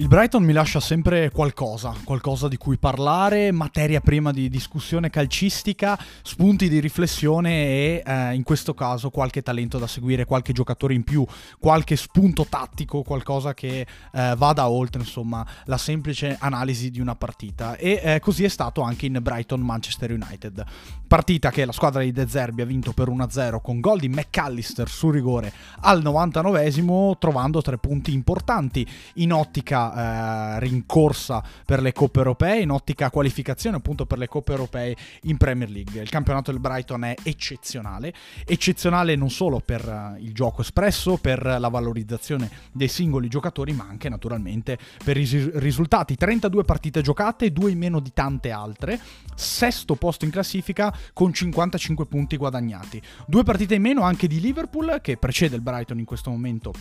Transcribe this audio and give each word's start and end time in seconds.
Il 0.00 0.06
Brighton 0.06 0.44
mi 0.44 0.52
lascia 0.52 0.78
sempre 0.78 1.28
qualcosa, 1.32 1.92
qualcosa 2.04 2.46
di 2.46 2.56
cui 2.56 2.78
parlare, 2.78 3.50
materia 3.50 4.00
prima 4.00 4.30
di 4.30 4.48
discussione 4.48 5.10
calcistica, 5.10 5.98
spunti 6.22 6.68
di 6.68 6.78
riflessione 6.78 7.50
e 7.50 8.02
eh, 8.06 8.32
in 8.34 8.44
questo 8.44 8.74
caso 8.74 9.10
qualche 9.10 9.42
talento 9.42 9.76
da 9.76 9.88
seguire, 9.88 10.24
qualche 10.24 10.52
giocatore 10.52 10.94
in 10.94 11.02
più, 11.02 11.26
qualche 11.58 11.96
spunto 11.96 12.46
tattico, 12.48 13.02
qualcosa 13.02 13.54
che 13.54 13.84
eh, 14.12 14.34
vada 14.36 14.68
oltre 14.68 15.00
insomma 15.00 15.44
la 15.64 15.78
semplice 15.78 16.36
analisi 16.38 16.92
di 16.92 17.00
una 17.00 17.16
partita. 17.16 17.74
E 17.74 18.00
eh, 18.00 18.20
così 18.20 18.44
è 18.44 18.48
stato 18.48 18.82
anche 18.82 19.06
in 19.06 19.18
Brighton 19.20 19.62
Manchester 19.62 20.12
United. 20.12 20.64
Partita 21.08 21.50
che 21.50 21.64
la 21.64 21.72
squadra 21.72 22.02
di 22.02 22.12
De 22.12 22.28
Zerbi 22.28 22.62
ha 22.62 22.66
vinto 22.66 22.92
per 22.92 23.08
1-0 23.08 23.60
con 23.60 23.80
gol 23.80 23.98
di 23.98 24.08
McAllister 24.08 24.88
su 24.88 25.10
rigore 25.10 25.52
al 25.80 26.00
99esimo, 26.04 27.18
trovando 27.18 27.62
tre 27.62 27.78
punti 27.78 28.12
importanti 28.12 28.86
in 29.14 29.32
ottica 29.32 29.86
eh, 29.94 30.60
rincorsa 30.60 31.42
per 31.64 31.80
le 31.80 31.92
coppe 31.92 32.18
europee, 32.18 32.60
in 32.60 32.70
ottica 32.70 33.10
qualificazione 33.10 33.76
appunto 33.76 34.06
per 34.06 34.18
le 34.18 34.28
coppe 34.28 34.52
europee 34.52 34.96
in 35.22 35.36
Premier 35.36 35.70
League. 35.70 36.00
Il 36.00 36.08
campionato 36.08 36.50
del 36.50 36.60
Brighton 36.60 37.04
è 37.04 37.14
eccezionale, 37.22 38.12
eccezionale 38.44 39.16
non 39.16 39.30
solo 39.30 39.60
per 39.60 39.86
uh, 39.86 40.22
il 40.22 40.32
gioco 40.32 40.62
espresso, 40.62 41.16
per 41.16 41.44
la 41.44 41.68
valorizzazione 41.68 42.50
dei 42.72 42.88
singoli 42.88 43.28
giocatori, 43.28 43.72
ma 43.72 43.86
anche 43.88 44.08
naturalmente 44.08 44.78
per 45.02 45.16
i 45.16 45.20
ris- 45.20 45.54
risultati. 45.54 46.16
32 46.16 46.64
partite 46.64 47.02
giocate, 47.02 47.52
due 47.52 47.70
in 47.70 47.78
meno 47.78 48.00
di 48.00 48.12
tante 48.12 48.50
altre, 48.50 49.00
sesto 49.34 49.94
posto 49.94 50.24
in 50.24 50.30
classifica 50.30 50.94
con 51.12 51.32
55 51.32 52.06
punti 52.06 52.36
guadagnati. 52.36 53.00
Due 53.26 53.42
partite 53.42 53.74
in 53.74 53.82
meno 53.82 54.02
anche 54.02 54.26
di 54.26 54.40
Liverpool 54.40 54.98
che 55.00 55.16
precede 55.16 55.56
il 55.56 55.62
Brighton 55.62 55.98
in 55.98 56.04
questo 56.04 56.30
momento 56.30 56.72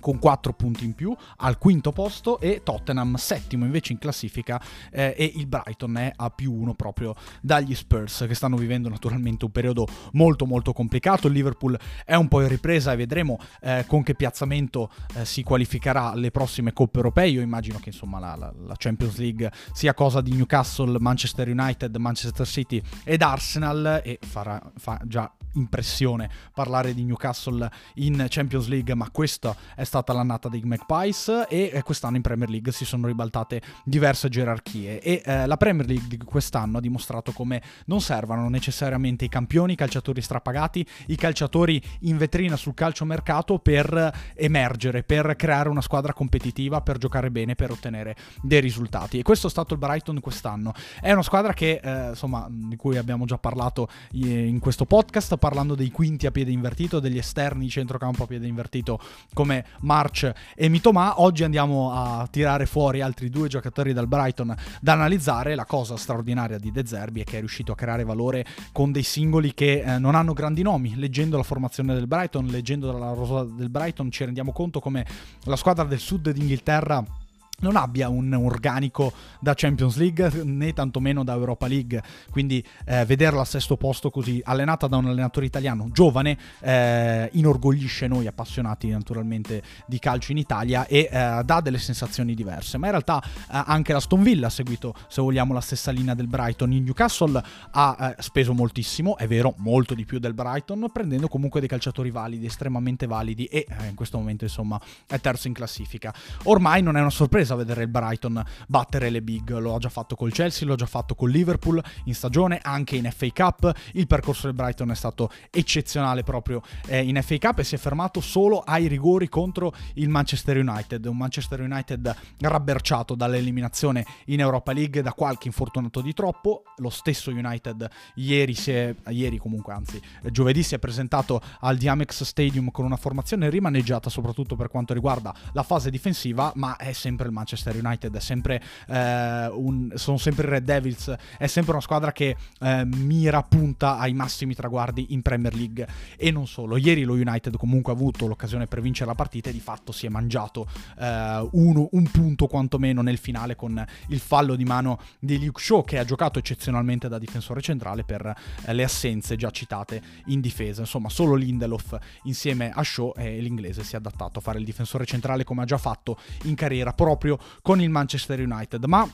con 0.00 0.18
4 0.18 0.52
punti 0.52 0.84
in 0.84 0.94
più 0.94 1.14
al 1.38 1.58
quinto 1.58 1.92
posto 1.92 2.40
e 2.40 2.62
Tottenham 2.62 3.16
settimo 3.16 3.64
invece 3.64 3.92
in 3.92 3.98
classifica 3.98 4.60
eh, 4.90 5.14
e 5.16 5.32
il 5.36 5.46
Brighton 5.46 5.96
è 5.96 6.12
a 6.14 6.30
più 6.30 6.52
1 6.52 6.74
proprio 6.74 7.14
dagli 7.40 7.74
Spurs 7.74 8.24
che 8.26 8.34
stanno 8.34 8.56
vivendo 8.56 8.88
naturalmente 8.88 9.44
un 9.44 9.50
periodo 9.50 9.86
molto 10.12 10.46
molto 10.46 10.72
complicato. 10.72 11.26
Il 11.26 11.34
Liverpool 11.34 11.78
è 12.04 12.14
un 12.14 12.28
po' 12.28 12.40
in 12.40 12.48
ripresa 12.48 12.92
e 12.92 12.96
vedremo 12.96 13.38
eh, 13.60 13.84
con 13.86 14.02
che 14.02 14.14
piazzamento 14.14 14.90
eh, 15.14 15.24
si 15.24 15.42
qualificherà 15.42 16.10
alle 16.10 16.30
prossime 16.30 16.72
coppe 16.72 16.98
europee. 16.98 17.28
Io 17.28 17.40
immagino 17.40 17.78
che 17.78 17.90
insomma 17.90 18.18
la, 18.18 18.36
la, 18.36 18.52
la, 18.66 18.74
Champions 18.76 19.16
League 19.18 19.50
sia 19.72 19.94
cosa 19.94 20.20
di 20.20 20.32
Newcastle, 20.32 20.98
Manchester 20.98 21.48
United, 21.48 21.94
Manchester 21.96 22.46
City 22.46 22.80
ed 23.04 23.22
Arsenal 23.22 24.00
e 24.04 24.18
farà 24.20 24.60
fa 24.76 25.00
già 25.04 25.30
impressione 25.54 26.30
parlare 26.54 26.94
di 26.94 27.04
Newcastle 27.04 27.70
in 27.94 28.26
Champions 28.28 28.68
League 28.68 28.94
ma 28.94 29.10
questa 29.10 29.56
è 29.74 29.84
stata 29.88 30.12
l'annata 30.12 30.50
dei 30.50 30.60
Magpies 30.64 31.46
e 31.48 31.70
eh, 31.72 31.82
quest'anno 31.82 32.16
in 32.16 32.22
Premier 32.22 32.50
League 32.50 32.70
si 32.72 32.84
sono 32.84 33.06
ribaltate 33.06 33.62
diverse 33.84 34.28
gerarchie 34.28 35.00
e 35.00 35.22
eh, 35.24 35.46
la 35.46 35.56
Premier 35.56 35.86
League 35.86 36.08
di 36.08 36.18
quest'anno 36.18 36.76
ha 36.76 36.80
dimostrato 36.80 37.32
come 37.32 37.62
non 37.86 38.02
servano 38.02 38.48
necessariamente 38.50 39.24
i 39.24 39.28
campioni, 39.30 39.72
i 39.72 39.76
calciatori 39.76 40.20
strapagati, 40.20 40.86
i 41.06 41.16
calciatori 41.16 41.82
in 42.00 42.18
vetrina 42.18 42.56
sul 42.56 42.74
calciomercato 42.74 43.58
per 43.58 44.12
emergere, 44.34 45.02
per 45.02 45.34
creare 45.36 45.70
una 45.70 45.80
squadra 45.80 46.12
competitiva, 46.12 46.82
per 46.82 46.98
giocare 46.98 47.30
bene, 47.30 47.54
per 47.54 47.70
ottenere 47.70 48.14
dei 48.42 48.60
risultati 48.60 49.18
e 49.18 49.22
questo 49.22 49.46
è 49.46 49.50
stato 49.50 49.72
il 49.72 49.80
Brighton 49.80 50.20
quest'anno. 50.20 50.74
È 51.00 51.10
una 51.10 51.22
squadra 51.22 51.54
che 51.54 51.80
eh, 51.82 52.08
insomma 52.10 52.46
di 52.50 52.76
cui 52.76 52.98
abbiamo 52.98 53.24
già 53.24 53.38
parlato 53.38 53.88
in 54.12 54.58
questo 54.58 54.84
podcast 54.84 55.38
parlando 55.38 55.74
dei 55.74 55.90
quinti 55.90 56.26
a 56.26 56.30
piede 56.30 56.50
invertito, 56.50 57.00
degli 57.00 57.16
esterni 57.16 57.70
centrocampo 57.70 58.24
a 58.24 58.26
piede 58.26 58.46
invertito 58.46 59.00
come 59.32 59.64
March 59.80 60.32
e 60.54 60.68
Mitoma. 60.68 61.20
Oggi 61.20 61.44
andiamo 61.44 61.92
a 61.92 62.26
tirare 62.30 62.66
fuori 62.66 63.00
altri 63.00 63.30
due 63.30 63.48
giocatori 63.48 63.92
dal 63.92 64.08
Brighton 64.08 64.54
da 64.80 64.92
analizzare. 64.92 65.54
La 65.54 65.64
cosa 65.64 65.96
straordinaria 65.96 66.58
di 66.58 66.70
De 66.70 66.86
Zerbi 66.86 67.20
è 67.20 67.24
che 67.24 67.36
è 67.36 67.40
riuscito 67.40 67.72
a 67.72 67.74
creare 67.74 68.04
valore 68.04 68.44
con 68.72 68.92
dei 68.92 69.02
singoli 69.02 69.54
che 69.54 69.80
eh, 69.80 69.98
non 69.98 70.14
hanno 70.14 70.32
grandi 70.32 70.62
nomi. 70.62 70.96
Leggendo 70.96 71.36
la 71.36 71.42
formazione 71.42 71.94
del 71.94 72.06
Brighton, 72.06 72.46
leggendo 72.46 72.96
la 72.96 73.12
rosa 73.12 73.44
del 73.44 73.70
Brighton, 73.70 74.10
ci 74.10 74.24
rendiamo 74.24 74.52
conto 74.52 74.80
come 74.80 75.06
la 75.44 75.56
squadra 75.56 75.84
del 75.84 75.98
sud 75.98 76.30
d'Inghilterra 76.30 77.26
non 77.60 77.76
abbia 77.76 78.08
un 78.08 78.32
organico 78.32 79.12
da 79.40 79.54
Champions 79.54 79.96
League 79.96 80.30
né 80.44 80.72
tantomeno 80.72 81.24
da 81.24 81.34
Europa 81.34 81.66
League. 81.66 82.02
Quindi 82.30 82.64
eh, 82.84 83.04
vederla 83.04 83.40
al 83.40 83.46
sesto 83.46 83.76
posto 83.76 84.10
così 84.10 84.40
allenata 84.44 84.86
da 84.86 84.96
un 84.96 85.06
allenatore 85.06 85.46
italiano 85.46 85.88
giovane 85.90 86.38
eh, 86.60 87.28
inorgoglisce 87.32 88.06
noi 88.06 88.26
appassionati 88.26 88.88
naturalmente 88.88 89.62
di 89.86 89.98
calcio 89.98 90.32
in 90.32 90.38
Italia 90.38 90.86
e 90.86 91.08
eh, 91.10 91.42
dà 91.44 91.60
delle 91.60 91.78
sensazioni 91.78 92.34
diverse. 92.34 92.78
Ma 92.78 92.86
in 92.86 92.92
realtà 92.92 93.22
eh, 93.22 93.62
anche 93.66 93.92
la 93.92 94.00
Stone 94.00 94.22
Villa 94.22 94.46
ha 94.46 94.50
seguito 94.50 94.94
se 95.08 95.20
vogliamo 95.20 95.52
la 95.52 95.60
stessa 95.60 95.90
linea 95.90 96.14
del 96.14 96.28
Brighton. 96.28 96.72
In 96.72 96.84
Newcastle 96.84 97.42
ha 97.70 98.14
eh, 98.16 98.22
speso 98.22 98.54
moltissimo 98.54 99.16
è 99.16 99.26
vero 99.26 99.54
molto 99.58 99.94
di 99.94 100.04
più 100.04 100.18
del 100.18 100.34
Brighton 100.34 100.88
prendendo 100.92 101.28
comunque 101.28 101.60
dei 101.60 101.68
calciatori 101.68 102.10
validi 102.10 102.46
estremamente 102.46 103.06
validi 103.06 103.44
e 103.46 103.66
eh, 103.68 103.88
in 103.88 103.94
questo 103.94 104.18
momento 104.18 104.44
insomma 104.44 104.80
è 105.06 105.18
terzo 105.20 105.48
in 105.48 105.54
classifica. 105.54 106.14
Ormai 106.44 106.82
non 106.82 106.96
è 106.96 107.00
una 107.00 107.10
sorpresa 107.10 107.47
sorpresa 107.48 107.54
vedere 107.54 107.82
il 107.82 107.88
Brighton 107.88 108.44
battere 108.66 109.10
le 109.10 109.22
big. 109.22 109.56
Lo 109.58 109.74
ha 109.74 109.78
già 109.78 109.88
fatto 109.88 110.14
col 110.14 110.32
Chelsea, 110.32 110.66
l'ho 110.66 110.74
già 110.74 110.86
fatto 110.86 111.14
con 111.14 111.30
Liverpool 111.30 111.82
in 112.04 112.14
stagione, 112.14 112.58
anche 112.62 112.96
in 112.96 113.10
FA 113.10 113.28
Cup. 113.32 113.72
Il 113.92 114.06
percorso 114.06 114.46
del 114.46 114.54
Brighton 114.54 114.90
è 114.90 114.94
stato 114.94 115.30
eccezionale 115.50 116.22
proprio 116.22 116.62
eh, 116.86 117.02
in 117.02 117.20
FA 117.22 117.38
Cup 117.38 117.60
e 117.60 117.64
si 117.64 117.74
è 117.74 117.78
fermato 117.78 118.20
solo 118.20 118.60
ai 118.60 118.86
rigori 118.86 119.28
contro 119.28 119.72
il 119.94 120.08
Manchester 120.08 120.58
United. 120.58 121.04
Un 121.06 121.16
Manchester 121.16 121.60
United 121.60 122.14
rabberciato 122.40 123.14
dall'eliminazione 123.14 124.04
in 124.26 124.40
Europa 124.40 124.72
League 124.72 125.02
da 125.02 125.12
qualche 125.12 125.48
infortunato 125.48 126.00
di 126.00 126.12
troppo. 126.12 126.64
Lo 126.76 126.90
stesso 126.90 127.30
United 127.30 127.88
ieri, 128.16 128.54
è, 128.66 128.94
ieri 129.08 129.38
comunque, 129.38 129.72
anzi 129.72 130.00
giovedì 130.30 130.62
si 130.62 130.74
è 130.74 130.78
presentato 130.78 131.40
al 131.60 131.76
Diamex 131.76 132.22
Stadium 132.22 132.70
con 132.70 132.84
una 132.84 132.96
formazione 132.96 133.48
rimaneggiata 133.48 134.10
soprattutto 134.10 134.56
per 134.56 134.68
quanto 134.68 134.92
riguarda 134.92 135.34
la 135.52 135.62
fase 135.62 135.90
difensiva, 135.90 136.52
ma 136.56 136.76
è 136.76 136.92
sempre 136.92 137.26
il 137.26 137.32
Manchester 137.38 137.74
United 137.76 138.14
è 138.14 138.20
sempre 138.20 138.62
eh, 138.88 139.46
un, 139.46 139.92
sono 139.94 140.18
sempre 140.18 140.46
i 140.46 140.50
Red 140.50 140.64
Devils, 140.64 141.14
è 141.38 141.46
sempre 141.46 141.72
una 141.72 141.80
squadra 141.80 142.12
che 142.12 142.36
eh, 142.60 142.84
mira 142.84 143.42
punta 143.42 143.98
ai 143.98 144.12
massimi 144.12 144.54
traguardi 144.54 145.06
in 145.10 145.22
Premier 145.22 145.54
League 145.54 145.86
e 146.16 146.30
non 146.30 146.46
solo. 146.46 146.76
Ieri 146.76 147.04
lo 147.04 147.14
United 147.14 147.56
comunque 147.56 147.92
ha 147.92 147.94
avuto 147.96 148.26
l'occasione 148.26 148.66
per 148.66 148.80
vincere 148.80 149.08
la 149.08 149.14
partita 149.14 149.50
e 149.50 149.52
di 149.52 149.60
fatto 149.60 149.92
si 149.92 150.06
è 150.06 150.08
mangiato 150.08 150.66
eh, 150.98 151.48
uno, 151.52 151.88
un 151.92 152.10
punto 152.10 152.46
quantomeno 152.46 153.02
nel 153.02 153.18
finale 153.18 153.54
con 153.56 153.84
il 154.08 154.18
fallo 154.18 154.56
di 154.56 154.64
mano 154.64 155.00
di 155.18 155.44
Luke 155.44 155.60
Shaw 155.60 155.84
che 155.84 155.98
ha 155.98 156.04
giocato 156.04 156.38
eccezionalmente 156.38 157.08
da 157.08 157.18
difensore 157.18 157.60
centrale 157.60 158.04
per 158.04 158.34
eh, 158.64 158.72
le 158.72 158.84
assenze 158.84 159.36
già 159.36 159.50
citate 159.50 160.02
in 160.26 160.40
difesa. 160.40 160.80
Insomma, 160.80 161.08
solo 161.08 161.34
Lindelof 161.34 161.96
insieme 162.24 162.70
a 162.70 162.82
Shaw 162.82 163.12
e 163.16 163.40
l'inglese 163.40 163.82
si 163.82 163.94
è 163.94 163.98
adattato 163.98 164.38
a 164.38 164.42
fare 164.42 164.58
il 164.58 164.64
difensore 164.64 165.04
centrale 165.04 165.44
come 165.44 165.62
ha 165.62 165.64
già 165.64 165.78
fatto 165.78 166.18
in 166.44 166.54
carriera 166.54 166.92
proprio 166.92 167.27
proprio 167.28 167.38
con 167.62 167.80
il 167.80 167.90
Manchester 167.90 168.40
United. 168.40 168.84
Ma 168.84 169.06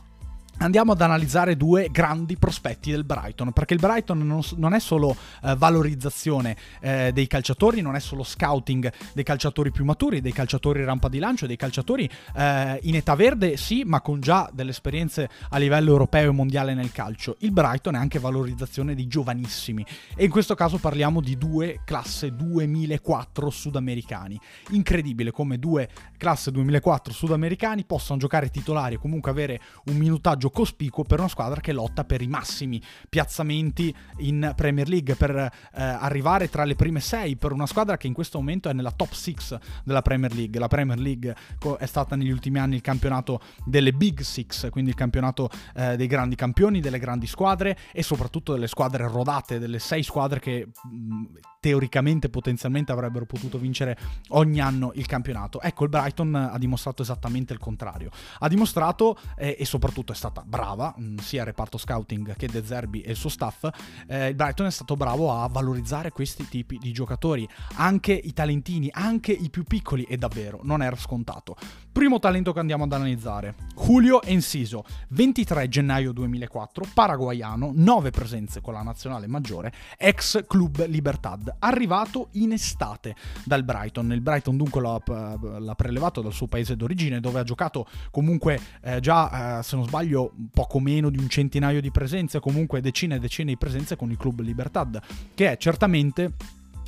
Andiamo 0.59 0.93
ad 0.93 1.01
analizzare 1.01 1.57
due 1.57 1.89
grandi 1.91 2.37
prospetti 2.37 2.91
del 2.91 3.05
Brighton, 3.05 3.53
perché 3.53 3.75
il 3.75 3.81
Brighton 3.81 4.43
non, 4.57 4.75
è 4.75 4.79
solo 4.79 5.15
eh, 5.43 5.57
valorizzazione 5.57 6.57
eh, 6.81 7.11
dei 7.13 7.27
calciatori, 7.27 7.81
non 7.81 7.97
è 7.97 8.01
solo 8.01 8.23
scouting 8.23 8.91
dei 9.13 9.25
calciatori 9.25 9.73
più 9.73 9.85
maturi, 9.85 10.21
dei 10.21 10.33
calciatori 10.33 10.85
rampa 10.85 11.09
di 11.09 11.19
lancio, 11.19 11.47
dei 11.47 11.57
calciatori 11.57 12.09
eh, 12.37 12.79
in 12.83 12.95
età 12.95 13.15
verde, 13.15 13.57
sì, 13.57 13.83
ma 13.85 14.01
con 14.01 14.21
già 14.21 14.49
delle 14.53 14.71
esperienze 14.71 15.29
a 15.51 15.59
livello 15.59 15.91
europeo 15.91 16.31
e 16.31 16.33
mondiale 16.33 16.73
nel 16.73 16.93
calcio. 16.93 17.37
Il 17.41 17.51
Brighton 17.51 17.97
è 17.97 17.99
anche 17.99 18.19
valorizzazione 18.19 18.95
di 18.95 19.07
giovanissimi 19.07 19.85
e 20.17 20.25
in 20.25 20.31
questo 20.31 20.55
caso 20.55 20.79
parliamo 20.79 21.21
di 21.21 21.37
due 21.37 21.81
classe 21.85 22.35
2004 22.35 23.51
sudamericani. 23.51 24.41
Incredibile 24.71 25.31
come 25.31 25.59
due 25.59 25.89
classe 26.17 26.51
2004 26.53 27.13
sudamericani 27.13 27.85
possano 27.85 28.21
giocare 28.21 28.51
titolari 28.51 28.95
o 28.95 28.99
comunque 28.99 29.31
avere 29.31 29.61
un 29.87 29.97
minutaggio 29.97 30.44
cospicuo 30.51 31.05
per 31.05 31.19
una 31.19 31.29
squadra 31.29 31.61
che 31.61 31.73
lotta 31.73 32.05
per 32.05 32.23
i 32.23 32.27
massimi 32.27 32.83
piazzamenti 33.09 33.95
in 34.19 34.53
Premier 34.57 34.89
League, 34.89 35.15
per 35.15 35.37
eh, 35.37 35.51
arrivare 35.73 36.49
tra 36.49 36.65
le 36.65 36.75
prime 36.75 37.01
sei, 37.01 37.37
per 37.37 37.53
una 37.53 37.67
squadra 37.67 37.97
che 37.97 38.07
in 38.07 38.13
questo 38.13 38.39
momento 38.39 38.69
è 38.69 38.73
nella 38.73 38.91
top 38.91 39.13
6 39.13 39.33
della 39.85 40.03
Premier 40.03 40.33
League. 40.33 40.59
La 40.59 40.69
Premier 40.69 40.99
League 40.99 41.35
è 41.79 41.87
stata 41.87 42.17
negli 42.17 42.31
ultimi 42.31 42.59
anni 42.59 42.77
il 42.77 42.81
campionato 42.81 43.41
delle 43.65 43.93
Big 43.93 44.21
Six, 44.21 44.71
quindi 44.71 44.91
il 44.91 44.97
campionato 44.97 45.51
eh, 45.75 45.97
dei 45.97 46.07
grandi 46.07 46.35
campioni, 46.35 46.81
delle 46.81 46.99
grandi 46.99 47.27
squadre 47.27 47.77
e 47.93 48.03
soprattutto 48.03 48.53
delle 48.53 48.69
squadre 48.69 49.07
rodate, 49.09 49.59
delle 49.59 49.79
sei 49.79 50.03
squadre 50.03 50.41
che 50.41 50.69
teoricamente, 51.65 52.29
potenzialmente 52.29 52.93
avrebbero 52.93 53.25
potuto 53.25 53.57
vincere 53.57 53.97
ogni 54.29 54.61
anno 54.61 54.93
il 54.97 55.07
campionato. 55.07 55.63
Ecco, 55.63 55.85
il 55.85 55.89
Brighton 55.89 56.35
ha 56.35 56.59
dimostrato 56.59 57.01
esattamente 57.01 57.55
il 57.55 57.59
contrario. 57.59 58.11
Ha 58.41 58.49
dimostrato 58.49 59.17
eh, 59.37 59.57
e 59.59 59.65
soprattutto 59.65 60.13
è 60.13 60.15
stato 60.15 60.34
stata 60.35 60.43
brava, 60.45 60.93
mh, 60.97 61.17
sia 61.19 61.41
il 61.41 61.47
reparto 61.47 61.79
scouting 61.79 62.35
che 62.35 62.49
De 62.49 62.65
Zerbi 62.65 63.03
e 63.03 63.11
il 63.11 63.17
suo 63.17 63.31
staff, 63.31 63.69
eh, 64.09 64.29
il 64.29 64.35
Brighton 64.35 64.67
è 64.67 64.71
stato 64.71 64.97
bravo 64.97 65.33
a 65.33 65.47
valorizzare 65.47 66.11
questi 66.11 66.49
tipi 66.49 66.79
di 66.79 66.93
giocatori, 66.93 67.49
anche 67.77 68.13
i 68.13 68.33
talentini, 68.33 68.89
anche 68.93 69.31
i 69.31 69.49
più 69.51 69.63
piccoli, 69.63 70.03
e 70.03 70.17
davvero 70.17 70.61
non 70.65 70.83
era 70.83 70.97
scontato. 70.97 71.57
Primo 71.93 72.19
talento 72.19 72.53
che 72.53 72.59
andiamo 72.59 72.83
ad 72.83 72.93
analizzare, 72.93 73.55
Julio 73.77 74.21
Enciso, 74.23 74.85
23 75.11 75.69
gennaio 75.69 76.11
2004, 76.11 76.87
paraguaiano, 76.93 77.71
9 77.73 78.11
presenze 78.11 78.61
con 78.61 78.75
la 78.75 78.83
nazionale 78.83 79.29
maggiore, 79.29 79.73
ex 79.97 80.45
club 80.49 80.87
Libertad, 80.87 81.55
arrivato 81.61 82.31
in 82.33 82.51
estate 82.51 83.15
dal 83.45 83.63
Brighton. 83.63 84.11
Il 84.13 84.23
Brighton 84.23 84.57
dunque 84.57 84.81
l'ha, 84.81 85.01
l'ha 85.61 85.75
prelevato 85.77 86.21
dal 86.21 86.33
suo 86.33 86.49
paese 86.49 86.75
d'origine 86.75 87.21
dove 87.21 87.39
ha 87.39 87.45
giocato 87.45 87.87
comunque 88.11 88.59
eh, 88.83 88.99
già, 88.99 89.59
eh, 89.59 89.63
se 89.63 89.77
non 89.77 89.87
sbaglio, 89.87 90.24
poco 90.53 90.79
meno 90.79 91.11
di 91.11 91.19
un 91.19 91.29
centinaio 91.29 91.81
di 91.81 91.91
presenze, 91.91 92.41
comunque 92.41 92.81
decine 92.81 93.17
e 93.17 93.19
decine 93.19 93.53
di 93.53 93.57
presenze 93.57 93.97
con 93.97 94.11
il 94.11 94.17
club 94.17 94.41
Libertad, 94.41 95.01
che 95.35 95.53
è 95.53 95.57
certamente 95.57 96.33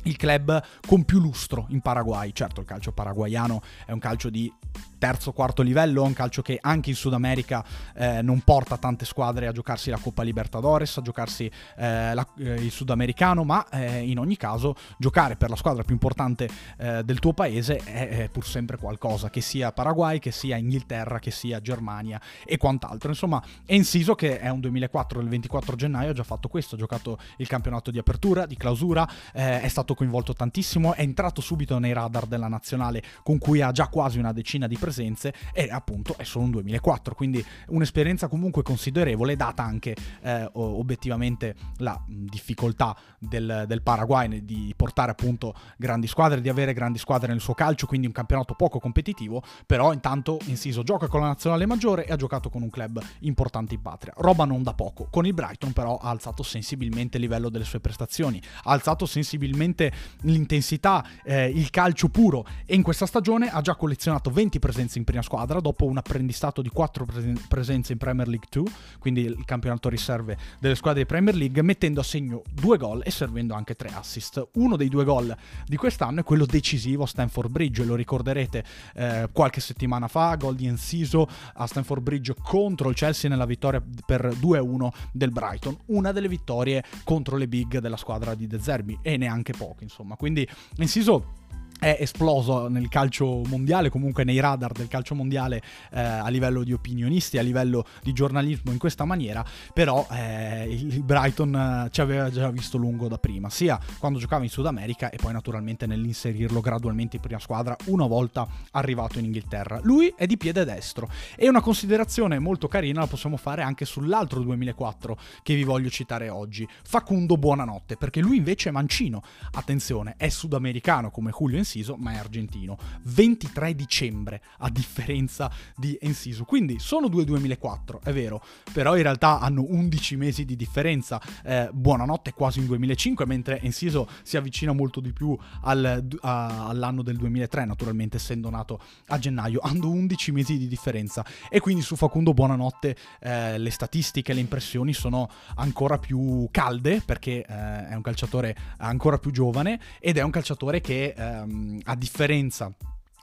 il 0.07 0.17
club 0.17 0.61
con 0.85 1.03
più 1.03 1.19
lustro 1.19 1.67
in 1.69 1.81
Paraguay. 1.81 2.31
Certo, 2.33 2.61
il 2.61 2.65
calcio 2.65 2.91
paraguayano 2.91 3.61
è 3.85 3.91
un 3.91 3.99
calcio 3.99 4.29
di 4.29 4.51
terzo 4.97 5.31
quarto 5.31 5.61
livello, 5.61 6.03
un 6.03 6.13
calcio 6.13 6.41
che 6.41 6.57
anche 6.59 6.89
in 6.89 6.95
Sud 6.95 7.13
America 7.13 7.63
eh, 7.95 8.21
non 8.21 8.41
porta 8.41 8.77
tante 8.77 9.05
squadre 9.05 9.47
a 9.47 9.51
giocarsi 9.51 9.89
la 9.89 9.97
Coppa 9.97 10.23
Libertadores, 10.23 10.97
a 10.97 11.01
giocarsi 11.01 11.45
eh, 11.77 12.13
la, 12.13 12.27
eh, 12.39 12.53
il 12.55 12.71
sudamericano, 12.71 13.43
ma 13.43 13.67
eh, 13.69 14.01
in 14.01 14.17
ogni 14.19 14.37
caso 14.37 14.75
giocare 14.97 15.35
per 15.35 15.49
la 15.49 15.55
squadra 15.55 15.83
più 15.83 15.93
importante 15.93 16.49
eh, 16.77 17.03
del 17.03 17.19
tuo 17.19 17.33
paese 17.33 17.77
è, 17.77 18.09
è, 18.09 18.29
pur 18.29 18.45
sempre 18.45 18.77
qualcosa, 18.77 19.29
che 19.29 19.41
sia 19.41 19.71
Paraguay, 19.71 20.19
che 20.19 20.31
sia 20.31 20.57
Inghilterra, 20.57 21.19
che 21.19 21.31
sia 21.31 21.61
Germania 21.61 22.19
e 22.45 22.57
quant'altro. 22.57 23.09
Insomma, 23.09 23.41
è 23.65 23.73
inciso 23.73 24.15
che 24.15 24.39
è 24.39 24.49
un 24.49 24.59
2004, 24.59 25.19
il 25.19 25.29
24 25.29 25.75
gennaio 25.75 26.11
ha 26.11 26.13
già 26.13 26.23
fatto 26.23 26.47
questo, 26.47 26.75
ha 26.75 26.77
giocato 26.77 27.19
il 27.37 27.47
campionato 27.47 27.91
di 27.91 27.99
apertura, 27.99 28.45
di 28.45 28.57
clausura, 28.57 29.07
eh, 29.33 29.61
è 29.61 29.67
stato 29.67 29.93
coinvolto 29.97 30.33
tantissimo, 30.33 30.93
è 30.93 31.01
entrato 31.01 31.41
subito 31.41 31.79
nei 31.79 31.91
radar 31.91 32.27
della 32.27 32.47
nazionale 32.47 33.01
con 33.23 33.39
cui 33.39 33.61
ha 33.61 33.71
già 33.71 33.87
quasi 33.87 34.19
una 34.19 34.31
decina 34.31 34.67
di 34.67 34.77
presenze 34.77 35.33
e 35.51 35.67
appunto 35.69 36.15
è 36.17 36.23
solo 36.23 36.45
un 36.45 36.51
2004, 36.51 37.15
quindi 37.15 37.43
un'esperienza 37.69 38.27
comunque 38.27 38.61
considerevole 38.61 39.35
data 39.35 39.63
anche 39.63 39.95
eh, 40.21 40.49
obiettivamente 40.53 41.55
la 41.77 41.99
difficoltà 42.07 42.95
del, 43.17 43.65
del, 43.67 43.81
Paraguay 43.81 44.45
di 44.45 44.73
portare 44.75 45.11
appunto 45.11 45.55
grandi 45.77 46.07
squadre, 46.07 46.41
di 46.41 46.49
avere 46.49 46.73
grandi 46.73 46.99
squadre 46.99 47.31
nel 47.31 47.41
suo 47.41 47.55
calcio, 47.55 47.87
quindi 47.87 48.05
un 48.05 48.13
campionato 48.13 48.53
poco 48.53 48.79
competitivo, 48.79 49.41
però 49.65 49.93
intanto 49.93 50.37
Inciso 50.45 50.83
gioca 50.83 51.07
con 51.07 51.21
la 51.21 51.27
nazionale 51.27 51.65
maggiore 51.65 52.05
e 52.05 52.11
ha 52.11 52.15
giocato 52.15 52.49
con 52.49 52.61
un 52.61 52.69
club 52.69 53.01
importante 53.21 53.73
in 53.73 53.81
patria, 53.81 54.13
roba 54.17 54.45
non 54.45 54.61
da 54.61 54.73
poco, 54.73 55.07
con 55.09 55.25
il 55.25 55.33
Brighton 55.33 55.73
però 55.73 55.97
ha 55.97 56.09
alzato 56.09 56.43
sensibilmente 56.43 57.17
il 57.17 57.23
livello 57.23 57.49
delle 57.49 57.65
sue 57.65 57.79
prestazioni, 57.79 58.39
ha 58.63 58.71
alzato 58.71 59.05
sensibilmente 59.07 59.76
l'intensità, 60.21 61.05
eh, 61.23 61.47
il 61.49 61.69
calcio 61.69 62.09
puro. 62.09 62.45
E 62.65 62.75
in 62.75 62.83
questa 62.83 63.05
stagione 63.05 63.49
ha 63.49 63.61
già 63.61 63.75
collezionato 63.75 64.29
20 64.29 64.59
presenze 64.59 64.97
in 64.97 65.03
prima 65.03 65.21
squadra 65.21 65.59
dopo 65.59 65.85
un 65.85 65.97
apprendistato 65.97 66.61
di 66.61 66.69
quattro 66.69 67.05
presenze 67.47 67.93
in 67.93 67.97
Premier 67.97 68.27
League 68.27 68.47
2, 68.49 68.63
quindi 68.99 69.21
il 69.21 69.45
campionato 69.45 69.89
riserve 69.89 70.37
delle 70.59 70.75
squadre 70.75 71.01
di 71.01 71.07
Premier 71.07 71.35
League, 71.35 71.61
mettendo 71.61 71.99
a 71.99 72.03
segno 72.03 72.41
due 72.51 72.77
gol 72.77 73.01
e 73.03 73.11
servendo 73.11 73.53
anche 73.53 73.75
tre 73.75 73.89
assist. 73.93 74.49
Uno 74.53 74.75
dei 74.75 74.89
due 74.89 75.03
gol 75.03 75.35
di 75.65 75.75
quest'anno 75.75 76.21
è 76.21 76.23
quello 76.23 76.45
decisivo 76.45 77.03
a 77.03 77.07
Stanford 77.07 77.49
Bridge, 77.51 77.83
lo 77.83 77.95
ricorderete 77.95 78.63
eh, 78.95 79.29
qualche 79.31 79.61
settimana 79.61 80.07
fa, 80.07 80.35
gol 80.35 80.55
di 80.55 80.67
Enciso 80.67 81.27
a 81.53 81.65
Stanford 81.65 82.01
Bridge 82.01 82.35
contro 82.41 82.89
il 82.89 82.95
Chelsea 82.95 83.29
nella 83.29 83.45
vittoria 83.45 83.83
per 84.05 84.27
2-1 84.27 84.89
del 85.11 85.31
Brighton, 85.31 85.77
una 85.87 86.11
delle 86.11 86.27
vittorie 86.27 86.83
contro 87.03 87.37
le 87.37 87.47
big 87.47 87.79
della 87.79 87.97
squadra 87.97 88.35
di 88.35 88.47
De 88.47 88.59
Zerbi 88.59 88.97
e 89.01 89.17
neanche 89.17 89.53
poco, 89.53 89.66
insomma. 89.81 90.15
Quindi 90.15 90.47
Enciso 90.77 91.36
è 91.79 91.97
esploso 91.99 92.67
nel 92.67 92.87
calcio 92.89 93.41
mondiale, 93.47 93.89
comunque 93.89 94.23
nei 94.23 94.39
radar 94.39 94.71
del 94.71 94.87
calcio 94.87 95.15
mondiale 95.15 95.61
eh, 95.91 95.99
a 95.99 96.27
livello 96.29 96.63
di 96.63 96.73
opinionisti, 96.73 97.37
a 97.37 97.41
livello 97.41 97.85
di 98.01 98.13
giornalismo 98.13 98.71
in 98.71 98.77
questa 98.77 99.05
maniera, 99.05 99.45
però 99.73 100.05
eh, 100.11 100.67
il 100.69 101.03
Brighton 101.03 101.55
eh, 101.55 101.89
ci 101.91 102.01
aveva 102.01 102.29
già 102.29 102.49
visto 102.49 102.77
lungo 102.77 103.07
da 103.07 103.17
prima, 103.17 103.49
sia 103.49 103.79
quando 103.99 104.19
giocava 104.19 104.43
in 104.43 104.49
Sud 104.49 104.65
America 104.65 105.09
e 105.09 105.17
poi 105.17 105.33
naturalmente 105.33 105.85
nell'inserirlo 105.85 106.61
gradualmente 106.61 107.17
in 107.17 107.21
prima 107.21 107.39
squadra 107.39 107.75
una 107.85 108.07
volta 108.07 108.47
arrivato 108.71 109.19
in 109.19 109.25
Inghilterra. 109.25 109.79
Lui 109.83 110.13
è 110.15 110.25
di 110.25 110.37
piede 110.37 110.65
destro 110.65 111.09
e 111.35 111.47
una 111.47 111.61
considerazione 111.61 112.39
molto 112.39 112.67
carina 112.67 113.01
la 113.01 113.07
possiamo 113.07 113.37
fare 113.37 113.61
anche 113.61 113.85
sull'altro 113.85 114.41
2004 114.41 115.17
che 115.43 115.55
vi 115.55 115.63
voglio 115.63 115.89
citare 115.89 116.29
oggi, 116.29 116.67
Facundo 116.83 117.37
Buonanotte, 117.37 117.97
perché 117.97 118.21
lui 118.21 118.37
invece 118.37 118.69
è 118.69 118.71
mancino, 118.71 119.21
attenzione, 119.51 120.15
è 120.17 120.29
sudamericano 120.29 121.11
come 121.11 121.31
Julio 121.37 121.57
Enciso, 121.67 121.97
ma 121.97 122.13
è 122.13 122.17
argentino. 122.17 122.77
23 123.03 123.75
dicembre, 123.75 124.41
a 124.59 124.69
differenza 124.69 125.51
di 125.75 125.97
Enciso. 125.99 126.45
Quindi 126.45 126.79
sono 126.79 127.09
due 127.09 127.25
2004, 127.25 128.01
è 128.05 128.13
vero, 128.13 128.41
però 128.71 128.95
in 128.95 129.03
realtà 129.03 129.39
hanno 129.41 129.65
11 129.67 130.15
mesi 130.15 130.45
di 130.45 130.55
differenza. 130.55 131.21
Eh, 131.43 131.69
buonanotte 131.73 132.31
quasi 132.31 132.59
un 132.59 132.67
2005, 132.67 133.25
mentre 133.25 133.59
Enciso 133.61 134.07
si 134.23 134.37
avvicina 134.37 134.71
molto 134.71 135.01
di 135.01 135.11
più 135.11 135.37
al, 135.63 136.07
a, 136.21 136.67
all'anno 136.69 137.01
del 137.01 137.17
2003, 137.17 137.65
naturalmente 137.65 138.15
essendo 138.15 138.49
nato 138.49 138.79
a 139.07 139.19
gennaio. 139.19 139.59
Hanno 139.61 139.89
11 139.89 140.31
mesi 140.31 140.57
di 140.57 140.67
differenza. 140.67 141.25
E 141.49 141.59
quindi 141.59 141.81
su 141.81 141.97
Facundo 141.97 142.33
Buonanotte 142.33 142.95
eh, 143.19 143.57
le 143.57 143.71
statistiche, 143.71 144.31
le 144.31 144.39
impressioni 144.39 144.93
sono 144.93 145.29
ancora 145.55 145.97
più 145.97 146.47
calde, 146.49 147.01
perché 147.05 147.45
eh, 147.45 147.87
è 147.89 147.93
un 147.93 148.01
calciatore 148.01 148.55
ancora 148.77 149.17
più 149.17 149.31
giovane 149.31 149.79
ed 149.99 150.17
è 150.17 150.21
un 150.21 150.31
calciatore 150.31 150.79
che 150.79 151.13
ehm, 151.17 151.56
a 151.85 151.95
differenza 151.95 152.73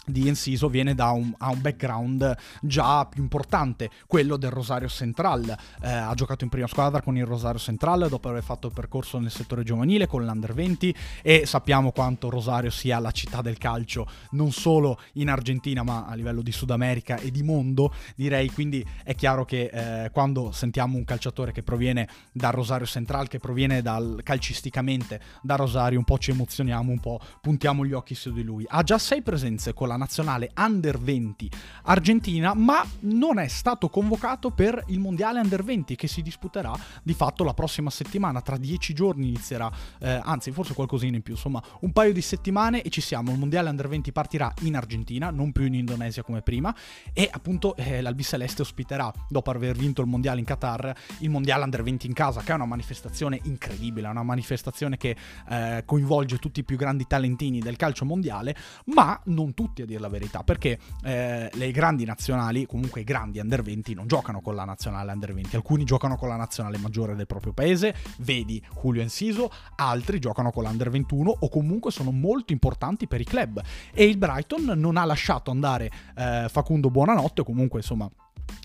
di 0.04 0.28
Enciso 0.28 0.68
viene 0.68 0.94
da 0.94 1.10
un, 1.10 1.34
un, 1.38 1.60
background 1.60 2.36
già 2.60 3.06
più 3.06 3.22
importante, 3.22 3.90
quello 4.06 4.36
del 4.36 4.50
Rosario 4.50 4.88
Central. 4.88 5.56
Eh, 5.82 5.88
ha 5.88 6.14
giocato 6.14 6.44
in 6.44 6.50
prima 6.50 6.66
squadra 6.66 7.00
con 7.02 7.16
il 7.16 7.24
Rosario 7.24 7.58
Central 7.58 8.08
dopo 8.08 8.28
aver 8.28 8.42
fatto 8.42 8.66
il 8.68 8.72
percorso 8.72 9.18
nel 9.18 9.30
settore 9.30 9.62
giovanile 9.64 10.06
con 10.06 10.24
l'Under 10.24 10.54
20 10.54 10.94
e 11.22 11.46
sappiamo 11.46 11.92
quanto 11.92 12.30
Rosario 12.30 12.70
sia 12.70 12.98
la 12.98 13.10
città 13.10 13.40
del 13.40 13.58
calcio 13.58 14.06
non 14.30 14.52
solo 14.52 15.00
in 15.14 15.28
Argentina 15.28 15.82
ma 15.82 16.06
a 16.06 16.14
livello 16.14 16.42
di 16.42 16.52
Sud 16.52 16.70
America 16.70 17.16
e 17.16 17.30
di 17.30 17.42
mondo 17.42 17.92
direi 18.14 18.50
quindi 18.50 18.84
è 19.02 19.14
chiaro 19.14 19.44
che 19.44 19.70
eh, 19.72 20.10
quando 20.10 20.52
sentiamo 20.52 20.96
un 20.96 21.04
calciatore 21.04 21.52
che 21.52 21.62
proviene 21.62 22.08
dal 22.32 22.52
Rosario 22.52 22.86
Central 22.86 23.28
che 23.28 23.38
proviene 23.38 23.82
dal, 23.82 24.20
calcisticamente 24.22 25.20
da 25.42 25.56
Rosario 25.56 25.98
un 25.98 26.04
po' 26.04 26.18
ci 26.18 26.30
emozioniamo 26.30 26.90
un 26.90 27.00
po' 27.00 27.20
puntiamo 27.40 27.84
gli 27.84 27.92
occhi 27.92 28.14
su 28.14 28.32
di 28.32 28.42
lui 28.42 28.64
ha 28.68 28.82
già 28.82 28.98
sei 28.98 29.22
presenze 29.22 29.72
con 29.72 29.88
la 29.88 29.93
la 29.94 29.96
nazionale 29.96 30.50
under 30.56 30.98
20 30.98 31.50
argentina, 31.84 32.52
ma 32.54 32.84
non 33.00 33.38
è 33.38 33.48
stato 33.48 33.88
convocato 33.88 34.50
per 34.50 34.82
il 34.88 34.98
mondiale 34.98 35.40
under 35.40 35.62
20 35.62 35.96
che 35.96 36.08
si 36.08 36.22
disputerà 36.22 36.72
di 37.02 37.14
fatto 37.14 37.44
la 37.44 37.54
prossima 37.54 37.90
settimana. 37.90 38.40
Tra 38.40 38.56
dieci 38.56 38.92
giorni 38.92 39.28
inizierà, 39.28 39.70
eh, 40.00 40.20
anzi, 40.22 40.50
forse 40.50 40.74
qualcosina 40.74 41.16
in 41.16 41.22
più, 41.22 41.34
insomma, 41.34 41.62
un 41.80 41.92
paio 41.92 42.12
di 42.12 42.22
settimane 42.22 42.82
e 42.82 42.90
ci 42.90 43.00
siamo. 43.00 43.30
Il 43.30 43.38
mondiale 43.38 43.68
under 43.70 43.88
20 43.88 44.12
partirà 44.12 44.52
in 44.62 44.76
Argentina, 44.76 45.30
non 45.30 45.52
più 45.52 45.64
in 45.64 45.74
Indonesia 45.74 46.22
come 46.22 46.42
prima, 46.42 46.74
e 47.12 47.28
appunto 47.30 47.76
eh, 47.76 48.00
l'Albiceleste 48.00 48.62
ospiterà, 48.62 49.12
dopo 49.28 49.50
aver 49.50 49.76
vinto 49.76 50.02
il 50.02 50.08
mondiale 50.08 50.40
in 50.40 50.46
Qatar, 50.46 50.92
il 51.18 51.30
mondiale 51.30 51.64
under 51.64 51.82
20 51.82 52.06
in 52.06 52.12
casa, 52.12 52.42
che 52.42 52.52
è 52.52 52.54
una 52.54 52.66
manifestazione 52.66 53.40
incredibile, 53.44 54.08
una 54.08 54.22
manifestazione 54.22 54.96
che 54.96 55.16
eh, 55.48 55.82
coinvolge 55.84 56.38
tutti 56.38 56.60
i 56.60 56.64
più 56.64 56.76
grandi 56.76 57.06
talentini 57.06 57.60
del 57.60 57.76
calcio 57.76 58.04
mondiale, 58.04 58.56
ma 58.86 59.20
non 59.26 59.54
tutti 59.54 59.83
a 59.84 59.86
dire 59.86 60.00
la 60.00 60.08
verità, 60.08 60.42
perché 60.42 60.78
eh, 61.04 61.50
le 61.52 61.70
grandi 61.70 62.04
nazionali, 62.04 62.66
comunque 62.66 63.02
i 63.02 63.04
grandi 63.04 63.38
under 63.38 63.62
20, 63.62 63.94
non 63.94 64.06
giocano 64.06 64.40
con 64.40 64.54
la 64.54 64.64
nazionale 64.64 65.12
under 65.12 65.32
20, 65.32 65.56
alcuni 65.56 65.84
giocano 65.84 66.16
con 66.16 66.28
la 66.28 66.36
nazionale 66.36 66.78
maggiore 66.78 67.14
del 67.14 67.26
proprio 67.26 67.52
paese, 67.52 67.94
vedi 68.18 68.62
Julio 68.80 69.02
Enciso, 69.02 69.50
altri 69.76 70.18
giocano 70.18 70.50
con 70.50 70.64
l'under 70.64 70.90
21 70.90 71.36
o 71.40 71.48
comunque 71.48 71.90
sono 71.90 72.10
molto 72.10 72.52
importanti 72.52 73.06
per 73.06 73.20
i 73.20 73.24
club. 73.24 73.62
E 73.92 74.04
il 74.04 74.18
Brighton 74.18 74.72
non 74.76 74.96
ha 74.96 75.04
lasciato 75.04 75.50
andare 75.50 75.90
eh, 76.16 76.46
Facundo 76.48 76.90
Buonanotte, 76.90 77.44
comunque 77.44 77.80
insomma 77.80 78.10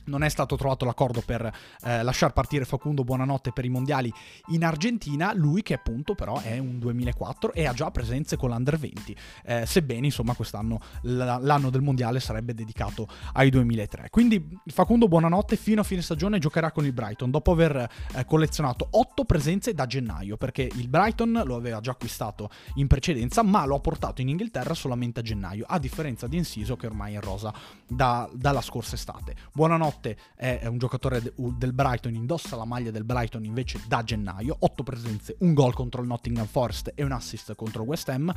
non 0.10 0.24
è 0.24 0.30
stato 0.30 0.58
trovato 0.58 0.84
l'accordo 0.86 1.22
per 1.22 1.52
eh, 1.84 2.04
lasciar 2.04 2.34
partire 2.34 2.66
Facundo 2.66 3.04
Buonanotte 3.04 3.52
per 3.52 3.64
i 3.64 3.70
mondiali 3.70 4.12
in 4.48 4.66
Argentina, 4.66 5.34
lui 5.34 5.62
che 5.62 5.76
appunto 5.76 6.16
però 6.16 6.40
è 6.40 6.58
un 6.58 6.80
2004 6.80 7.54
e 7.54 7.66
ha 7.66 7.74
già 7.74 7.92
presenze 7.92 8.36
con 8.36 8.50
l'Under 8.50 8.78
20, 8.78 9.16
eh, 9.46 9.66
sebbene 9.66 10.08
insomma 10.08 10.34
quest'anno 10.34 10.80
l'anno 11.02 11.70
del 11.70 11.82
mondiale 11.82 12.20
sarebbe 12.20 12.54
dedicato 12.54 13.08
ai 13.34 13.50
2003. 13.50 14.10
Quindi 14.10 14.60
Facundo 14.66 15.08
Buonanotte 15.08 15.56
fino 15.56 15.82
a 15.82 15.84
fine 15.84 16.02
stagione 16.02 16.40
giocherà 16.40 16.72
con 16.72 16.86
il 16.86 16.94
Brighton 16.94 17.30
dopo 17.30 17.52
aver 17.52 17.90
eh, 18.16 18.26
collezionato 18.26 18.88
8 18.92 19.24
presenze 19.26 19.74
da 19.74 19.86
gennaio, 19.86 20.38
perché 20.38 20.64
il 20.64 20.88
Brighton 20.88 21.44
lo 21.46 21.56
aveva 21.56 21.80
già 21.80 21.92
acquistato 21.92 22.50
in 22.76 22.88
precedenza, 22.88 23.44
ma 23.44 23.66
lo 23.66 23.76
ha 23.76 23.80
portato 23.80 24.22
in 24.22 24.30
Inghilterra 24.30 24.74
solamente 24.74 25.20
a 25.20 25.24
gennaio, 25.24 25.66
a 25.68 25.78
differenza 25.78 26.28
di 26.28 26.38
Enciso 26.38 26.76
che 26.76 26.88
ormai 26.88 27.14
è 27.14 27.16
in 27.16 27.22
rosa 27.22 27.54
da, 27.88 28.30
dalla 28.34 28.62
scorsa 28.62 28.96
estate. 28.96 29.36
Buonanotte 29.60 30.16
è 30.36 30.68
un 30.68 30.78
giocatore 30.78 31.22
del 31.36 31.74
Brighton, 31.74 32.14
indossa 32.14 32.56
la 32.56 32.64
maglia 32.64 32.92
del 32.92 33.04
Brighton 33.04 33.44
invece 33.44 33.82
da 33.90 34.02
gennaio, 34.06 34.56
8 34.58 34.84
presenze, 34.84 35.36
un 35.40 35.54
gol 35.54 35.74
contro 35.74 36.02
il 36.02 36.08
Nottingham 36.08 36.46
Forest 36.46 36.94
e 36.96 37.04
un 37.04 37.12
assist 37.12 37.54
contro 37.56 37.84
West 37.84 38.08
Ham 38.08 38.34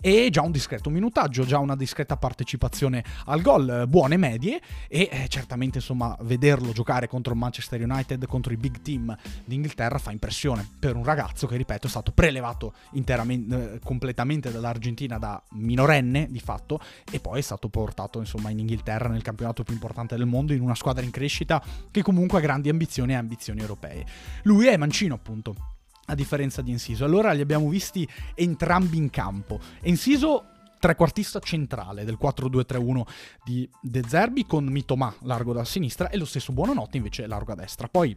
e 0.00 0.30
già 0.32 0.42
un 0.42 0.50
discreto 0.50 0.90
minutaggio, 0.90 1.44
già 1.44 1.60
una 1.60 1.76
discreta 1.76 2.16
partecipazione 2.16 3.04
al 3.26 3.40
gol, 3.40 3.84
buone 3.86 4.16
medie 4.16 4.60
e 4.88 5.08
eh, 5.12 5.28
certamente 5.28 5.78
insomma 5.78 6.16
vederlo 6.22 6.72
giocare 6.72 7.06
contro 7.06 7.32
il 7.32 7.38
Manchester 7.38 7.80
United, 7.80 8.26
contro 8.26 8.52
i 8.52 8.56
big 8.56 8.80
team 8.80 9.16
d'Inghilterra 9.44 9.98
fa 9.98 10.10
impressione 10.10 10.68
per 10.80 10.96
un 10.96 11.04
ragazzo 11.04 11.46
che 11.46 11.56
ripeto 11.56 11.86
è 11.86 11.90
stato 11.90 12.10
prelevato 12.10 12.74
interamente, 12.94 13.74
eh, 13.74 13.78
completamente 13.78 14.50
dall'Argentina 14.50 15.18
da 15.18 15.40
minorenne 15.50 16.26
di 16.28 16.40
fatto 16.40 16.80
e 17.08 17.20
poi 17.20 17.38
è 17.38 17.42
stato 17.42 17.68
portato 17.68 18.18
insomma 18.18 18.50
in 18.50 18.58
Inghilterra 18.58 19.06
nel 19.06 19.22
campionato 19.22 19.62
più 19.62 19.72
importante 19.72 20.16
del 20.16 20.26
mondo 20.26 20.52
in 20.52 20.62
una 20.64 20.74
squadra 20.74 21.04
in 21.04 21.10
crescita 21.10 21.62
che 21.90 22.02
comunque 22.02 22.38
ha 22.38 22.40
grandi 22.40 22.68
ambizioni 22.68 23.12
e 23.12 23.16
ambizioni 23.16 23.60
europee. 23.60 24.04
Lui 24.42 24.66
è 24.66 24.76
mancino 24.76 25.14
appunto 25.14 25.54
a 26.06 26.14
differenza 26.14 26.62
di 26.62 26.70
Inciso. 26.70 27.04
Allora 27.04 27.32
li 27.32 27.40
abbiamo 27.40 27.68
visti 27.68 28.08
entrambi 28.34 28.96
in 28.96 29.10
campo. 29.10 29.60
Inciso 29.82 30.46
trequartista 30.78 31.40
centrale 31.40 32.04
del 32.04 32.18
4-2-3-1 32.20 33.02
di 33.42 33.68
De 33.80 34.02
Zerbi 34.06 34.44
con 34.44 34.66
Mitoma 34.66 35.14
largo 35.22 35.54
da 35.54 35.64
sinistra 35.64 36.10
e 36.10 36.18
lo 36.18 36.26
stesso 36.26 36.52
Buonanotte 36.52 36.98
invece 36.98 37.26
largo 37.26 37.52
a 37.52 37.54
destra. 37.54 37.88
Poi 37.88 38.14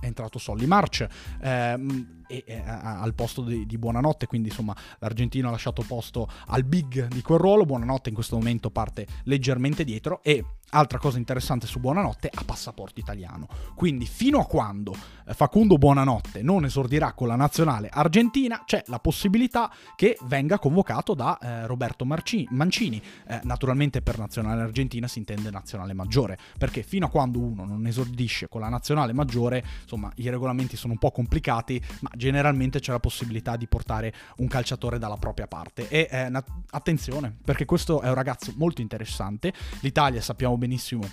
è 0.00 0.06
entrato 0.06 0.38
Solly 0.38 0.66
March 0.66 1.06
ehm, 1.40 2.24
e, 2.26 2.44
e, 2.46 2.62
al 2.64 3.14
posto 3.14 3.42
di, 3.42 3.66
di, 3.66 3.78
Buonanotte, 3.78 4.26
quindi 4.26 4.48
insomma 4.48 4.74
l'Argentino 4.98 5.48
ha 5.48 5.52
lasciato 5.52 5.82
posto 5.82 6.28
al 6.46 6.64
big 6.64 7.06
di 7.06 7.22
quel 7.22 7.38
ruolo, 7.38 7.64
Buonanotte 7.64 8.08
in 8.08 8.14
questo 8.14 8.36
momento 8.36 8.70
parte 8.70 9.06
leggermente 9.24 9.84
dietro 9.84 10.20
e 10.22 10.44
Altra 10.70 10.98
cosa 10.98 11.16
interessante 11.16 11.66
su 11.66 11.80
Buonanotte, 11.80 12.30
ha 12.32 12.44
passaporto 12.44 13.00
italiano. 13.00 13.48
Quindi 13.74 14.04
fino 14.04 14.38
a 14.38 14.44
quando 14.44 14.94
eh, 15.26 15.32
Facundo 15.32 15.78
Buonanotte 15.78 16.42
non 16.42 16.66
esordirà 16.66 17.14
con 17.14 17.26
la 17.26 17.36
nazionale 17.36 17.88
argentina, 17.90 18.64
c'è 18.66 18.82
la 18.88 18.98
possibilità 18.98 19.72
che 19.96 20.18
venga 20.24 20.58
convocato 20.58 21.14
da 21.14 21.38
eh, 21.38 21.66
Roberto 21.66 22.04
Marci- 22.04 22.46
Mancini. 22.50 23.00
Eh, 23.26 23.40
naturalmente 23.44 24.02
per 24.02 24.18
nazionale 24.18 24.60
argentina 24.60 25.08
si 25.08 25.20
intende 25.20 25.50
nazionale 25.50 25.94
maggiore, 25.94 26.36
perché 26.58 26.82
fino 26.82 27.06
a 27.06 27.08
quando 27.08 27.38
uno 27.38 27.64
non 27.64 27.86
esordisce 27.86 28.48
con 28.48 28.60
la 28.60 28.68
nazionale 28.68 29.14
maggiore, 29.14 29.64
insomma, 29.80 30.12
i 30.16 30.28
regolamenti 30.28 30.76
sono 30.76 30.92
un 30.92 30.98
po' 30.98 31.12
complicati, 31.12 31.82
ma 32.00 32.10
generalmente 32.14 32.78
c'è 32.78 32.92
la 32.92 33.00
possibilità 33.00 33.56
di 33.56 33.66
portare 33.66 34.12
un 34.36 34.48
calciatore 34.48 34.98
dalla 34.98 35.16
propria 35.16 35.46
parte. 35.46 35.88
E 35.88 36.08
eh, 36.10 36.28
na- 36.28 36.44
attenzione, 36.72 37.34
perché 37.42 37.64
questo 37.64 38.02
è 38.02 38.08
un 38.08 38.14
ragazzo 38.14 38.52
molto 38.56 38.82
interessante. 38.82 39.54
L'Italia 39.80 40.20
sappiamo 40.20 40.56
benissimo 40.58 41.04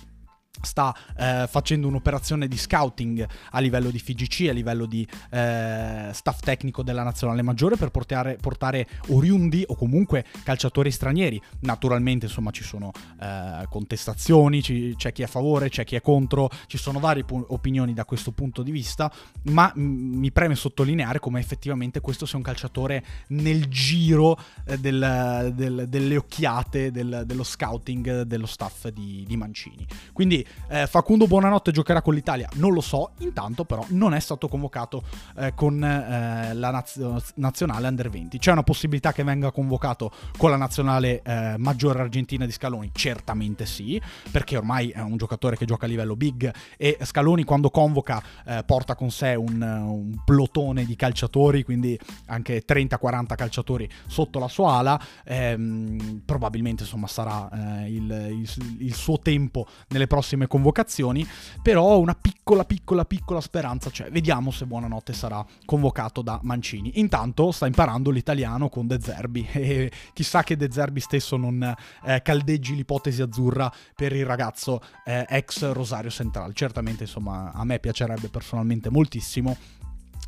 sta 0.62 0.94
eh, 1.16 1.46
facendo 1.48 1.88
un'operazione 1.88 2.48
di 2.48 2.56
scouting 2.56 3.26
a 3.50 3.58
livello 3.60 3.90
di 3.90 3.98
FIGC, 3.98 4.48
a 4.48 4.52
livello 4.52 4.86
di 4.86 5.06
eh, 5.30 6.10
staff 6.12 6.40
tecnico 6.40 6.82
della 6.82 7.02
nazionale 7.02 7.42
maggiore 7.42 7.76
per 7.76 7.90
portare, 7.90 8.36
portare, 8.40 8.86
oriundi 9.08 9.64
o 9.66 9.76
comunque 9.76 10.24
calciatori 10.42 10.90
stranieri. 10.90 11.40
Naturalmente 11.60 12.26
insomma 12.26 12.50
ci 12.50 12.62
sono 12.62 12.92
eh, 13.20 13.66
contestazioni, 13.68 14.62
ci, 14.62 14.94
c'è 14.96 15.12
chi 15.12 15.22
è 15.22 15.24
a 15.24 15.28
favore, 15.28 15.68
c'è 15.68 15.84
chi 15.84 15.96
è 15.96 16.00
contro, 16.00 16.48
ci 16.66 16.78
sono 16.78 16.98
varie 16.98 17.24
pu- 17.24 17.44
opinioni 17.48 17.92
da 17.92 18.04
questo 18.04 18.32
punto 18.32 18.62
di 18.62 18.70
vista, 18.70 19.12
ma 19.44 19.70
m- 19.74 19.80
mi 19.80 20.30
preme 20.32 20.54
sottolineare 20.54 21.18
come 21.18 21.40
effettivamente 21.40 22.00
questo 22.00 22.26
sia 22.26 22.38
un 22.38 22.44
calciatore 22.44 23.04
nel 23.28 23.66
giro 23.68 24.38
eh, 24.66 24.78
del, 24.78 25.52
del, 25.54 25.86
delle 25.88 26.16
occhiate 26.16 26.90
del, 26.90 27.22
dello 27.26 27.42
scouting 27.44 28.22
dello 28.22 28.46
staff 28.46 28.88
di, 28.88 29.24
di 29.26 29.36
Mancini. 29.36 29.86
Quindi 30.12 30.45
eh, 30.68 30.86
Facundo 30.86 31.26
Buonanotte 31.26 31.70
giocherà 31.70 32.02
con 32.02 32.14
l'Italia? 32.14 32.48
Non 32.54 32.72
lo 32.72 32.80
so, 32.80 33.12
intanto 33.18 33.64
però 33.64 33.84
non 33.88 34.14
è 34.14 34.20
stato 34.20 34.48
convocato 34.48 35.02
eh, 35.36 35.54
con 35.54 35.82
eh, 35.82 36.54
la 36.54 36.70
naz- 36.70 37.32
nazionale 37.36 37.86
Under 37.86 38.10
20. 38.10 38.38
C'è 38.38 38.52
una 38.52 38.62
possibilità 38.62 39.12
che 39.12 39.22
venga 39.22 39.50
convocato 39.52 40.10
con 40.36 40.50
la 40.50 40.56
nazionale 40.56 41.22
eh, 41.22 41.54
maggiore 41.58 42.00
argentina 42.00 42.44
di 42.44 42.52
Scaloni? 42.52 42.90
Certamente 42.92 43.66
sì, 43.66 44.00
perché 44.30 44.56
ormai 44.56 44.90
è 44.90 45.00
un 45.00 45.16
giocatore 45.16 45.56
che 45.56 45.66
gioca 45.66 45.86
a 45.86 45.88
livello 45.88 46.16
big 46.16 46.52
e 46.76 46.98
Scaloni 47.02 47.44
quando 47.44 47.70
convoca 47.70 48.22
eh, 48.44 48.62
porta 48.66 48.94
con 48.94 49.10
sé 49.10 49.34
un, 49.34 49.60
un 49.60 50.22
plotone 50.24 50.84
di 50.84 50.96
calciatori, 50.96 51.62
quindi 51.62 51.98
anche 52.26 52.64
30-40 52.66 53.34
calciatori 53.36 53.88
sotto 54.06 54.38
la 54.38 54.48
sua 54.48 54.72
ala. 54.78 55.00
Ehm, 55.24 56.22
probabilmente 56.24 56.82
insomma 56.82 57.06
sarà 57.06 57.48
eh, 57.82 57.90
il, 57.90 58.10
il, 58.10 58.76
il 58.80 58.94
suo 58.94 59.18
tempo 59.18 59.66
nelle 59.88 60.06
prossime 60.06 60.35
prossime 60.36 60.46
convocazioni, 60.46 61.26
però 61.62 61.98
una 61.98 62.14
piccola 62.14 62.64
piccola 62.64 63.04
piccola 63.04 63.40
speranza 63.40 63.90
c'è. 63.90 64.10
Vediamo 64.10 64.50
se 64.50 64.66
Buonanotte 64.66 65.12
sarà 65.12 65.44
convocato 65.64 66.22
da 66.22 66.38
Mancini. 66.42 67.00
Intanto 67.00 67.50
sta 67.50 67.66
imparando 67.66 68.10
l'italiano 68.10 68.68
con 68.68 68.86
De 68.86 69.00
Zerbi 69.00 69.48
e 69.52 69.90
chissà 70.12 70.42
che 70.44 70.56
De 70.56 70.70
Zerbi 70.70 71.00
stesso 71.00 71.36
non 71.36 71.74
eh, 72.04 72.22
caldeggi 72.22 72.76
l'ipotesi 72.76 73.22
azzurra 73.22 73.72
per 73.94 74.12
il 74.12 74.26
ragazzo 74.26 74.80
eh, 75.04 75.26
ex 75.28 75.72
Rosario 75.72 76.10
Central. 76.10 76.52
Certamente, 76.54 77.04
insomma, 77.04 77.50
a 77.52 77.64
me 77.64 77.78
piacerebbe 77.80 78.28
personalmente 78.28 78.90
moltissimo 78.90 79.56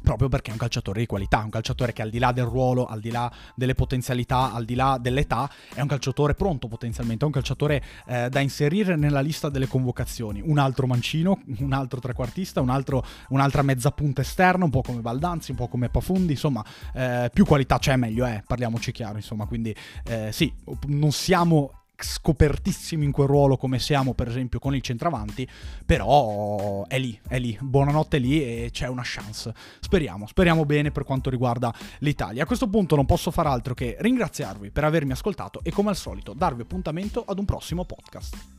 proprio 0.08 0.30
perché 0.30 0.48
è 0.48 0.52
un 0.54 0.58
calciatore 0.58 1.00
di 1.00 1.06
qualità, 1.06 1.42
un 1.44 1.50
calciatore 1.50 1.92
che 1.92 2.00
al 2.00 2.08
di 2.08 2.18
là 2.18 2.32
del 2.32 2.46
ruolo, 2.46 2.86
al 2.86 2.98
di 2.98 3.10
là 3.10 3.30
delle 3.54 3.74
potenzialità, 3.74 4.54
al 4.54 4.64
di 4.64 4.74
là 4.74 4.96
dell'età, 4.98 5.50
è 5.74 5.82
un 5.82 5.86
calciatore 5.86 6.32
pronto 6.32 6.66
potenzialmente, 6.66 7.24
è 7.24 7.26
un 7.26 7.32
calciatore 7.34 7.82
eh, 8.06 8.30
da 8.30 8.40
inserire 8.40 8.96
nella 8.96 9.20
lista 9.20 9.50
delle 9.50 9.66
convocazioni. 9.66 10.40
Un 10.42 10.56
altro 10.56 10.86
mancino, 10.86 11.42
un 11.58 11.74
altro 11.74 12.00
trequartista, 12.00 12.62
un 12.62 12.70
altro, 12.70 13.04
un'altra 13.28 13.60
mezza 13.60 13.90
punta 13.90 14.22
esterna, 14.22 14.64
un 14.64 14.70
po' 14.70 14.80
come 14.80 15.02
Baldanzi, 15.02 15.50
un 15.50 15.58
po' 15.58 15.68
come 15.68 15.90
Pafundi, 15.90 16.32
insomma, 16.32 16.64
eh, 16.94 17.28
più 17.30 17.44
qualità 17.44 17.78
c'è 17.78 17.96
meglio 17.96 18.24
è, 18.24 18.42
parliamoci 18.46 18.92
chiaro, 18.92 19.16
insomma, 19.16 19.44
quindi 19.44 19.76
eh, 20.04 20.30
sì, 20.32 20.50
non 20.86 21.12
siamo 21.12 21.77
scopertissimi 22.02 23.04
in 23.04 23.12
quel 23.12 23.26
ruolo 23.26 23.56
come 23.56 23.78
siamo 23.78 24.14
per 24.14 24.28
esempio 24.28 24.58
con 24.58 24.74
il 24.74 24.82
centravanti, 24.82 25.48
però 25.84 26.86
è 26.86 26.98
lì, 26.98 27.18
è 27.28 27.38
lì, 27.38 27.56
buonanotte 27.60 28.18
lì 28.18 28.42
e 28.42 28.68
c'è 28.72 28.88
una 28.88 29.02
chance. 29.04 29.52
Speriamo, 29.80 30.26
speriamo 30.26 30.64
bene 30.64 30.90
per 30.90 31.04
quanto 31.04 31.30
riguarda 31.30 31.74
l'Italia. 31.98 32.42
A 32.42 32.46
questo 32.46 32.68
punto 32.68 32.96
non 32.96 33.06
posso 33.06 33.30
far 33.30 33.46
altro 33.46 33.74
che 33.74 33.96
ringraziarvi 33.98 34.70
per 34.70 34.84
avermi 34.84 35.12
ascoltato 35.12 35.60
e 35.62 35.70
come 35.70 35.90
al 35.90 35.96
solito 35.96 36.32
darvi 36.32 36.62
appuntamento 36.62 37.24
ad 37.26 37.38
un 37.38 37.44
prossimo 37.44 37.84
podcast. 37.84 38.57